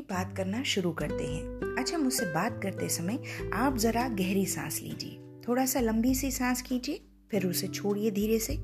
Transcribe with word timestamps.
बात 0.00 0.36
करना 0.36 0.62
शुरू 0.62 0.92
करते 0.92 1.24
हैं। 1.24 1.76
अच्छा 1.78 1.98
मुझसे 1.98 2.26
बात 2.26 2.60
करते 2.62 2.88
समय 2.88 3.18
आप 3.54 3.76
जरा 3.76 4.08
गहरी 4.08 4.46
सांस 4.46 4.80
लीजिए। 4.82 5.18
थोड़ा 5.48 5.66
सा 5.66 5.80
लंबी 5.80 6.14
सी 6.14 6.30
सांस 6.30 6.62
कीजिए 6.62 7.00
फिर 7.30 7.46
उसे 7.46 7.68
छोड़िए 7.68 8.10
धीरे 8.10 8.38
से। 8.38 8.54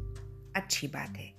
अच्छी 0.56 0.86
बात 0.86 1.16
है। 1.16 1.32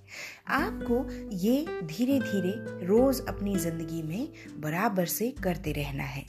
आपको 0.48 1.04
ये 1.36 1.66
धीरे 1.84 2.18
धीरे 2.20 2.86
रोज 2.86 3.20
अपनी 3.28 3.56
ज़िंदगी 3.56 4.02
में 4.02 4.28
बराबर 4.60 5.06
से 5.06 5.30
करते 5.44 5.72
रहना 5.72 6.02
है। 6.02 6.24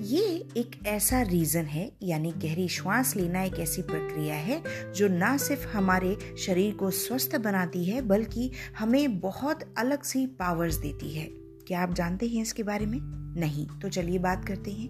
ये 0.00 0.22
एक 0.56 0.70
ऐसा 0.86 1.20
रीजन 1.22 1.64
है, 1.64 1.90
यानी 2.02 2.32
गहरी 2.32 2.68
श्वास 2.68 3.16
लेना 3.16 3.42
एक 3.42 3.54
ऐसी 3.54 3.82
प्रक्रिया 3.82 4.34
है, 4.34 4.62
जो 4.92 5.08
ना 5.08 5.36
सिर्फ़ 5.36 5.66
हमारे 5.68 6.16
शरीर 6.38 6.74
को 6.74 6.90
स्वस्थ 6.90 7.36
बनाती 7.36 7.84
है, 7.84 8.00
बल्कि 8.02 8.50
हमें 8.78 9.20
बहुत 9.20 9.74
अलग 9.78 10.02
सी 10.02 10.26
पावर्स 10.26 10.76
देती 10.76 11.12
है। 11.14 11.26
क्या 11.70 11.80
आप 11.80 11.92
जानते 11.94 12.26
हैं 12.28 12.42
इसके 12.42 12.62
बारे 12.62 12.86
में? 12.86 12.98
नहीं। 13.40 13.66
तो 13.66 13.88
चलिए 13.88 14.18
बात 14.18 14.44
करते 14.44 14.70
हैं। 14.70 14.88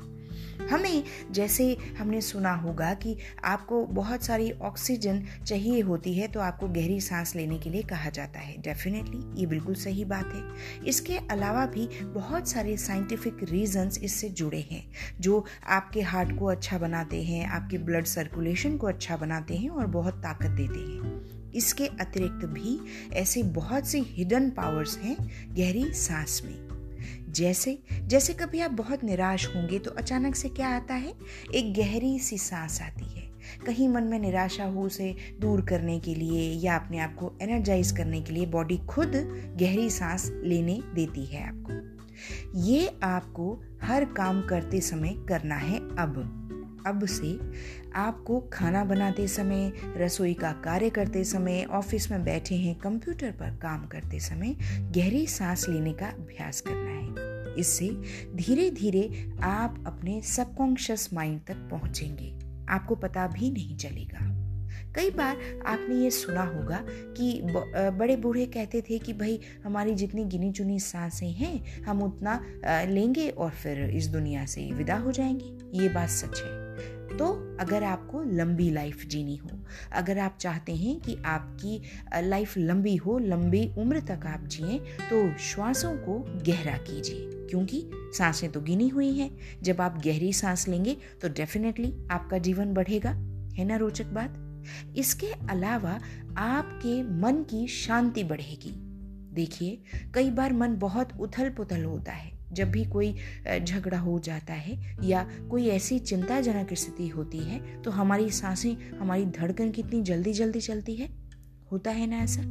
हमें 0.68 1.04
जैसे 1.30 1.76
हमने 1.98 2.20
सुना 2.20 2.54
होगा 2.54 2.94
कि 2.94 3.16
आपको 3.44 3.84
बहुत 3.86 4.22
सारी 4.22 4.50
ऑक्सीजन 4.50 5.22
चाहिए 5.46 5.80
होती 5.80 6.14
है 6.14 6.28
तो 6.28 6.40
आपको 6.40 6.68
गहरी 6.68 7.00
सांस 7.00 7.34
लेने 7.36 7.58
के 7.58 7.70
लिए 7.70 7.82
कहा 7.82 8.10
जाता 8.10 8.40
है। 8.40 8.56
डेफिनेटली 8.58 9.40
ये 9.40 9.46
बिल्कुल 9.46 9.74
सही 9.74 10.04
बात 10.04 10.32
है। 10.34 10.42
इसके 10.86 11.16
अलावा 11.16 11.66
भी 11.66 11.86
बहुत 12.02 12.48
सारे 12.48 12.76
साइंटिफिक 12.76 13.36
रीजंस 13.42 13.98
इससे 13.98 14.28
जुड़े 14.28 14.60
हैं, 14.70 14.84
जो 15.20 15.44
आपके 15.68 16.00
हार्ट 16.00 16.38
को 16.38 16.46
अच्छा 16.46 16.78
बनाते 16.78 17.22
हैं, 17.22 17.46
आपके 17.46 17.78
ब्लड 17.78 18.04
सर्कुलेशन 18.04 18.76
को 18.76 18.86
अच्छा 18.86 19.16
बनाते 19.16 19.56
हैं 19.56 19.70
और 19.70 19.86
बहुत 19.86 20.14
ताकत 20.14 20.50
देते 20.50 20.78
हैं। 20.78 21.52
इसके 21.52 21.86
अतिरिक्त 21.86 22.44
भी 22.46 22.80
ऐसे 23.12 23.42
बहुत 23.42 23.86
सी 23.86 24.00
हिडन 24.00 24.50
पावर्स 24.50 24.98
हैं 24.98 25.16
गहरी 25.56 25.92
सांस 25.92 26.42
में। 26.44 26.69
जैसे 27.28 27.82
जैसे 28.02 28.32
कभी 28.32 28.60
आप 28.60 28.70
बहुत 28.70 29.04
निराश 29.04 29.46
होंगे 29.56 29.78
तो 29.78 29.90
अचानक 29.90 30.34
से 30.34 30.48
क्या 30.48 30.68
आता 30.68 30.94
है? 30.94 31.14
एक 31.54 31.74
गहरी 31.74 32.18
सी 32.18 32.38
सांस 32.38 32.82
आती 32.82 33.04
है। 33.04 33.30
कहीं 33.66 33.88
मन 33.88 34.02
में 34.02 34.18
निराशा 34.18 34.64
हो 34.64 34.82
उसे 34.82 35.16
दूर 35.40 35.60
करने 35.60 36.00
के 36.00 36.14
लिए 36.14 36.52
या 36.52 36.76
अपने 36.76 36.98
आप 36.98 37.14
को 37.14 37.38
एनर्जाइज 37.42 37.90
करने 37.90 38.20
के 38.20 38.32
लिए 38.32 38.46
बॉडी 38.46 38.78
खुद 38.78 39.12
गहरी 39.60 39.90
सांस 39.90 40.32
लेने 40.44 40.82
देती 40.94 41.26
है 41.26 41.48
आपको। 41.48 41.90
ये 42.60 42.96
आपको 43.02 43.62
हर 43.82 44.04
काम 44.04 44.42
करते 44.42 44.80
समय 44.80 45.14
करना 45.28 45.54
है 45.54 45.78
अब। 45.78 46.36
अब 46.86 47.04
से 47.06 47.38
आपको 47.94 48.40
खाना 48.52 48.84
बनाते 48.84 49.28
समय, 49.28 49.72
रसोई 49.96 50.34
का 50.34 50.52
कार्य 50.52 50.90
करते 50.90 51.24
समय, 51.24 51.64
ऑफ़िस 51.70 52.10
में 52.10 52.24
बैठे 52.24 52.54
हैं, 52.54 52.78
कंप्यूटर 52.78 53.30
पर 53.30 53.56
काम 53.56 53.86
करते 53.86 54.20
समय 54.20 54.56
गहरी 54.96 55.26
सांस 55.26 55.68
लेने 55.68 55.92
का 55.92 56.06
अभ्यास 56.06 56.60
करना 56.60 56.90
है। 56.90 57.58
इससे 57.58 57.88
धीरे 58.36 58.70
धीरे 58.70 59.32
आप 59.42 59.84
अपने 59.86 60.20
सबकॉन्शियस 60.22 61.12
माइंड 61.14 61.40
तक 61.46 61.56
पहुँचेंगे। 61.70 62.34
आपको 62.68 62.94
पता 62.94 63.26
भी 63.26 63.50
नहीं 63.50 63.76
चलेगा। 63.76 64.36
कई 64.96 65.10
बार 65.10 65.36
आपने 65.66 65.94
ये 65.94 66.10
सुना 66.10 66.42
होगा 66.42 66.78
कि 66.88 67.40
बड़े 67.98 68.16
बूढ़े 68.16 68.46
कहते 68.46 68.80
थे 68.80 68.98
कि 68.98 69.12
भाई, 69.12 69.40
हमारी 69.64 69.94
जितनी 69.94 70.24
गिनी 70.24 70.52
चुनी 70.52 70.78
साँसें 70.80 71.30
हैं, 71.30 71.82
हम 71.82 72.02
उतना 72.02 72.40
लेंगे 72.66 73.28
और 73.28 73.50
फिर 73.50 73.84
इस 73.90 74.06
दुनिया 74.06 74.46
से 74.46 74.70
विदा 74.72 74.96
हो 74.96 75.12
जाएँगे। 75.12 75.82
ये 75.82 75.88
बात 75.88 76.08
सच 76.08 76.40
है। 76.40 76.59
तो 77.10 77.26
अगर 77.60 77.84
आपको 77.84 78.22
लंबी 78.32 78.70
लाइफ 78.70 79.04
जीनी 79.06 79.36
हो, 79.36 79.50
अगर 79.92 80.18
आप 80.18 80.36
चाहते 80.40 80.74
हैं 80.74 80.98
कि 81.00 81.16
आपकी 81.26 81.80
लाइफ 82.20 82.56
लंबी 82.58 82.94
हो, 82.96 83.18
लंबी 83.18 83.64
उम्र 83.78 84.00
तक 84.00 84.26
आप 84.26 84.44
जिए 84.46 84.78
तो 85.00 85.38
श्वासों 85.40 85.92
को 85.98 86.18
गहरा 86.46 86.76
कीजिए, 86.78 87.26
क्योंकि 87.50 87.82
साँसें 88.18 88.50
तो 88.52 88.60
गिनी 88.60 88.88
हुई 88.88 89.12
हैं। 89.14 89.30
जब 89.62 89.80
आप 89.80 90.00
गहरी 90.04 90.32
सांस 90.32 90.68
लेंगे 90.68 90.96
तो 91.22 91.28
डेफिनेटली 91.28 91.94
आपका 92.10 92.38
जीवन 92.38 92.74
बढ़ेगा, 92.74 93.10
है 93.50 93.64
ना 93.64 93.76
रोचक 93.76 94.06
बात? 94.06 94.34
इसके 94.96 95.32
अलावा 95.50 95.98
आपके 96.38 97.02
मन 97.20 97.42
की 97.50 97.66
शांति 97.68 98.24
बढ़ेगी। 98.24 98.72
देखिए, 99.34 99.82
कई 100.14 100.30
बार 100.30 100.52
मन 100.52 100.76
बहुत 100.76 101.12
उथल 101.20 101.50
पुथल 101.50 101.84
होता 101.84 102.12
है 102.12 102.38
जब 102.52 102.70
भी 102.70 102.84
कोई 102.84 103.14
झगड़ा 103.60 103.98
हो 103.98 104.18
जाता 104.18 104.52
है 104.52 104.96
या 105.04 105.28
कोई 105.50 105.68
ऐसी 105.68 105.98
चिंताजनक 105.98 106.74
स्थिति 106.74 107.08
होती 107.08 107.38
है 107.38 107.82
तो 107.82 107.90
हमारी 107.90 108.30
साँसें, 108.30 108.98
हमारी 108.98 109.24
धड़कन 109.26 109.70
कितनी 109.70 110.02
जल्दी 110.02 110.32
जल्दी 110.32 110.60
चलती 110.60 110.96
है? 110.96 111.08
होता 111.72 111.90
है 111.90 112.06
ना 112.06 112.16
ऐसा? 112.16 112.42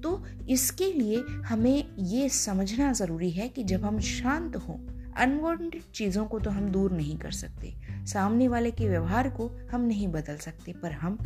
तो 0.00 0.24
इसके 0.48 0.92
लिए 0.92 1.22
हमें 1.46 1.96
ये 1.98 2.28
समझना 2.28 2.92
ज़रूरी 2.92 3.30
है 3.30 3.48
कि 3.48 3.64
जब 3.64 3.84
हम 3.84 4.00
शांत 4.00 4.56
हों 4.56 4.76
अनवांटेड 5.16 5.82
चीज़ों 5.94 6.24
को 6.26 6.38
तो 6.38 6.50
हम 6.50 6.68
दूर 6.70 6.92
नहीं 6.92 7.16
कर 7.18 7.30
सकते। 7.30 7.74
सामने 8.06 8.48
वाले 8.48 8.70
के 8.70 8.88
व्यवहार 8.88 9.28
को 9.30 9.50
हम 9.72 9.80
नहीं 9.80 10.08
बदल 10.08 10.36
सकते, 10.36 10.72
पर 10.72 10.92
हम 10.92 11.18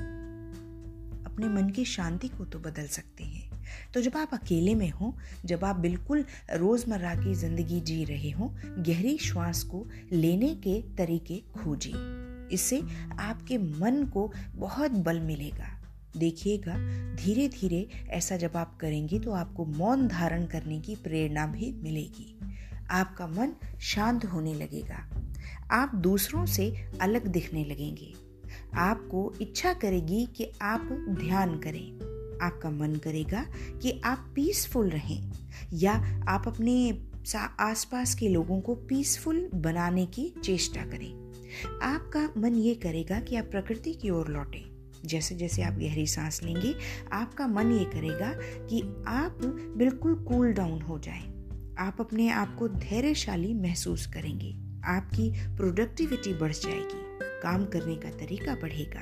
अपने 1.33 1.49
मन 1.49 1.69
की 1.71 1.85
शांति 1.85 2.29
को 2.29 2.45
तो 2.45 2.59
बदल 2.59 2.87
सकते 2.87 3.25
हैं। 3.25 3.51
तो 3.95 4.01
जब 4.01 4.17
आप 4.17 4.31
अकेले 4.33 4.75
में 4.75 4.91
हो, 4.91 5.15
जब 5.45 5.65
आप 5.65 5.77
बिल्कुल 5.77 6.25
रोज़मर्रा 6.55 7.15
की 7.15 7.35
ज़िंदगी 7.35 7.81
जी 7.81 8.05
रहे 8.05 8.31
हो, 8.31 8.49
गहरी 8.79 9.17
श्वास 9.19 9.63
को 9.63 9.87
लेने 10.13 10.55
के 10.55 10.81
तरीके 10.97 11.39
खोजिए 11.55 12.21
इससे 12.55 12.83
आपके 13.21 13.59
मन 13.59 14.05
को 14.05 14.31
बहुत 14.55 14.91
बल 14.91 15.21
मिलेगा। 15.21 15.69
देखिएगा 16.17 16.75
धीरे 17.17 17.49
धीरे 17.49 17.87
ऐसा 18.11 18.37
जब 18.37 18.57
आप 18.57 18.77
करेंगे 18.81 19.19
तो 19.19 19.33
आपको 19.33 19.65
मौन 19.65 20.07
धारण 20.09 20.45
करने 20.47 20.81
की 20.81 20.97
प्रेरणा 20.97 21.47
भी 21.47 21.73
मिलेगी। 21.73 22.39
आपका 22.91 23.27
मन 23.27 23.53
शांत 23.81 24.25
होने 24.25 24.55
लगेगा। 24.55 25.07
आप 25.71 25.95
दूसरों 25.95 26.45
से 26.47 26.75
अलग 27.01 27.27
दिखने 27.27 27.65
लगेंगे। 27.65 28.13
आपको 28.75 29.33
इच्छा 29.41 29.73
करेगी 29.73 30.27
कि 30.27 30.53
आप 30.63 31.07
ध्यान 31.09 31.59
करें। 31.59 32.13
आपका 32.43 32.71
मन 32.71 32.97
करेगा 32.97 33.47
कि 33.83 34.01
आप 34.05 34.33
पीसफुल 34.35 34.89
रहें, 34.89 35.33
या 35.73 36.25
आप 36.29 36.49
अपने 36.49 37.03
आसपास 37.61 38.15
के 38.15 38.29
लोगों 38.29 38.61
को 38.61 38.75
पीसफुल 38.75 39.51
बनाने 39.55 40.07
की 40.07 40.35
चेष्टा 40.45 40.83
करें। 40.83 41.23
आपका 41.83 42.33
मन 42.39 42.55
ये 42.55 42.75
करेगा 42.75 43.21
कि 43.21 43.37
आप 43.37 43.45
प्रकृति 43.45 43.95
की 43.95 44.11
ओर 44.11 44.29
लौटें। 44.29 44.73
जैसे 45.05 45.35
जैसे 45.35 45.63
आप 45.63 45.73
गहरी 45.73 46.07
सांस 46.07 46.43
लेंगे, 46.43 46.75
आपका 47.13 47.47
मन 47.47 47.73
ये 47.73 47.85
करेगा 47.85 48.33
कि 48.67 49.05
आप 49.07 49.39
बिल्कुल 49.77 50.15
कूल 50.15 50.53
डाउन 50.53 50.83
हो 50.83 50.99
जाएँ। 50.99 51.49
आप 51.79 51.97
अपने 52.01 52.29
आप 52.29 52.57
को 52.59 52.69
धैर्यशाली 52.69 53.55
महसूस 53.55 54.07
करेंगे। 54.07 54.57
आपकी 54.85 55.57
प्रोडक्टिविटी 55.57 56.35
बढ़ 56.35 56.53
जाएगी। 56.53 57.32
काम 57.43 57.65
करने 57.65 57.97
का 57.97 58.11
तरीका 58.11 58.55
बढ़ेगा। 58.55 59.01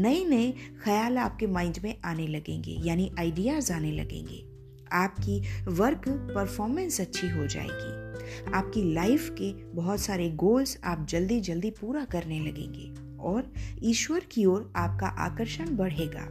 नए 0.00 0.24
नए 0.24 0.52
ख्याल 0.84 1.18
आपके 1.18 1.46
माइंड 1.46 1.78
में 1.84 1.94
आने 2.04 2.26
लगेंगे, 2.26 2.76
यानी 2.84 3.10
आइडियाज़ 3.18 3.72
आने 3.72 3.92
लगेंगे। 3.92 4.44
आपकी 4.92 5.40
वर्क 5.68 6.08
परफॉर्मेंस 6.08 7.00
अच्छी 7.00 7.28
हो 7.28 7.46
जाएगी। 7.46 8.06
आपकी 8.54 8.94
लाइफ 8.94 9.28
के 9.30 9.52
बहुत 9.52 10.00
सारे 10.00 10.30
गोल्स 10.30 10.78
आप 10.84 11.06
जल्दी 11.10 11.40
जल्दी 11.40 11.70
पूरा 11.70 12.04
करने 12.04 12.40
लगेंगे 12.40 13.16
और 13.22 13.52
ईश्वर 13.82 14.20
की 14.32 14.44
ओर 14.44 14.72
आपका 14.76 15.06
आकर्षण 15.06 15.76
बढ़ेगा। 15.76 16.28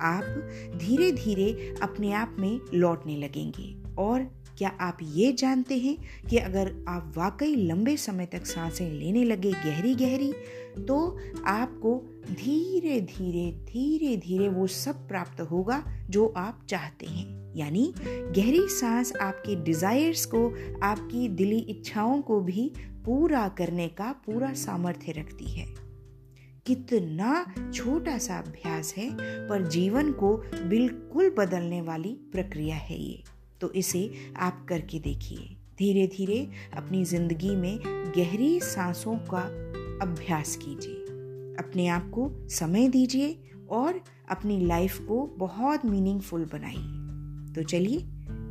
आप 0.00 0.24
धीरे 0.76 1.10
धीरे 1.12 1.74
अपने 1.82 2.12
आप 2.12 2.36
में 2.38 2.60
लौटने 2.74 3.16
लगेंगे 3.16 3.74
और 3.98 4.45
क्या 4.58 4.68
आप 4.80 4.98
ये 5.02 5.32
जानते 5.32 5.78
हैं 5.78 5.96
कि 6.30 6.36
अगर 6.36 6.84
आप 6.88 7.12
वाकई 7.16 7.54
लंबे 7.54 7.96
समय 7.96 8.26
तक 8.26 8.46
साँसें 8.46 8.90
लेने 8.92 9.24
लगे 9.24 9.52
गहरी 9.52 9.94
गहरी 9.94 10.32
तो 10.84 11.18
आपको 11.46 11.94
धीरे 12.30 13.00
धीरे 13.00 13.50
धीरे 13.64 14.16
धीरे 14.16 14.48
वो 14.48 14.66
सब 14.66 15.08
प्राप्त 15.08 15.40
होगा 15.40 15.82
जो 16.10 16.34
आप 16.36 16.66
चाहते 16.68 17.06
हैं। 17.06 17.54
यानी 17.56 17.94
गहरी 18.08 18.66
सांस 18.68 19.12
आपके 19.16 19.54
डिजायर्स 19.56 20.26
को, 20.26 20.48
आपकी 20.82 21.28
दिली 21.28 21.58
इच्छाओं 21.58 22.20
को 22.22 22.40
भी 22.40 22.72
पूरा 23.04 23.48
करने 23.48 23.88
का 23.88 24.12
पूरा 24.26 24.52
सामर्थ्य 24.52 25.12
रखती 25.12 25.44
है। 25.44 25.66
कितना 26.66 27.46
छोटा 27.74 28.18
सा 28.18 28.38
अभ्यास 28.38 28.94
है, 28.96 29.10
पर 29.48 29.66
जीवन 29.68 30.12
को 30.12 30.36
बिल्कुल 30.68 31.30
बदलने 31.30 31.80
वाली 31.82 32.16
प्रक्रिया 32.32 32.76
है 32.76 33.02
ये। 33.02 33.22
तो 33.60 33.72
इसे 33.72 34.10
आप 34.36 34.66
करके 34.68 34.98
देखिए। 34.98 35.56
धीरे 35.78 36.06
धीरे 36.06 36.50
अपनी 36.76 37.04
ज़िंदगी 37.04 37.56
में 37.56 37.78
गहरी 38.16 38.60
सांसों 38.60 39.16
का 39.16 39.42
अभ्यास 40.02 40.56
कीजिए। 40.56 40.94
अपने 41.64 41.86
आप 41.88 42.10
को 42.10 42.48
समय 42.48 42.88
दीजिए 42.88 43.42
और 43.70 44.00
अपनी 44.28 44.66
लाइफ 44.66 44.98
को 44.98 45.34
बहुत 45.38 45.84
मीनिंगफुल 45.84 46.44
बनाइए। 46.44 47.54
तो 47.54 47.62
चलिए, 47.62 47.98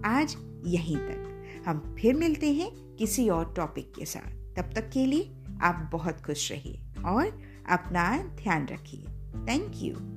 आज 0.06 0.38
यहीं 0.66 0.98
तक। 0.98 1.44
हम 1.68 1.96
फिर 2.00 2.14
मिलते 2.14 2.54
हैं 2.54 2.96
किसी 2.96 3.30
और 3.30 3.54
टॉपिक 3.58 3.94
के 3.96 4.06
साथ। 4.06 4.56
तब 4.56 4.74
तक 4.76 4.90
के 4.90 5.06
लिए 5.06 5.36
आप 5.62 5.90
बहुत 5.92 6.22
खुश 6.22 6.52
रहिए 6.52 6.80
और 7.06 7.42
अपना 7.70 8.18
ध्यान 8.18 8.68
रखिए। 8.68 9.02
Thank 9.36 9.72
you 9.76 10.15